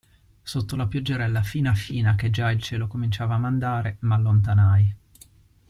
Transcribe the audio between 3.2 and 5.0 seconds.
a mandare, m'allontanai.